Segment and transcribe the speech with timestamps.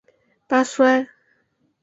[0.47, 1.07] 巴苏埃。